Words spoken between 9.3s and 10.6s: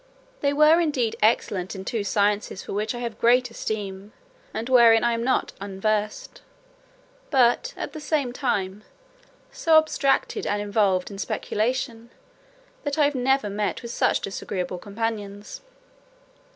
so abstracted and